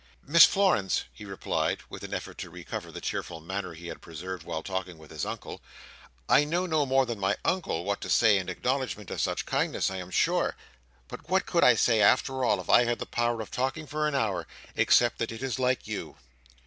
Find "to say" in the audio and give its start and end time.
8.01-8.39